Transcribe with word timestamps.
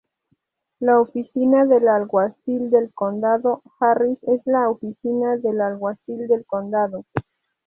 La 0.79 0.99
Oficina 0.99 1.63
del 1.65 1.87
Alguacil 1.87 2.71
del 2.71 2.91
Condado 2.91 3.61
Harris 3.79 4.17
es 4.23 4.41
la 4.45 4.67
oficina 4.67 5.37
del 5.37 5.61
alguacil 5.61 6.27
del 6.27 6.43
condado. 6.47 7.05